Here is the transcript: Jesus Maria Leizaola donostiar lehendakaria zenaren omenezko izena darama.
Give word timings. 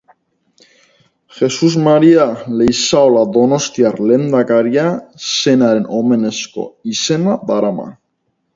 Jesus 1.39 1.75
Maria 1.87 2.25
Leizaola 2.61 3.21
donostiar 3.37 3.99
lehendakaria 4.11 4.87
zenaren 5.37 5.87
omenezko 6.01 6.69
izena 6.97 7.41
darama. 7.53 7.91